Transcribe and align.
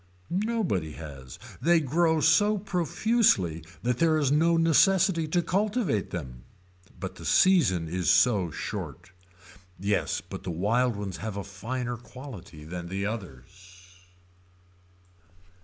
Nobody 0.31 0.93
has. 0.93 1.37
They 1.61 1.79
grow 1.79 2.21
so 2.21 2.57
profusely 2.57 3.63
that 3.83 3.99
there 3.99 4.17
is 4.17 4.31
no 4.31 4.57
necessity 4.57 5.27
to 5.27 5.43
cultivate 5.43 6.09
them. 6.09 6.43
But 6.99 7.17
the 7.17 7.23
season 7.23 7.87
is 7.87 8.09
so 8.09 8.49
short. 8.49 9.11
Yes 9.79 10.19
but 10.19 10.41
the 10.41 10.49
wild 10.49 10.95
ones 10.95 11.17
have 11.17 11.37
a 11.37 11.43
finer 11.43 11.97
quality 11.97 12.63
than 12.65 12.87
the 12.87 13.05
others. 13.05 14.01